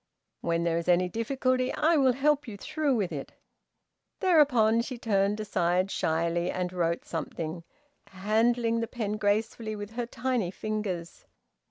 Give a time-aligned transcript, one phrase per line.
[0.39, 3.33] When there is any difficulty I will help you through with it."
[4.19, 7.63] Thereupon she turned aside shyly and wrote something,
[8.07, 11.27] handling the pen gracefully with her tiny fingers.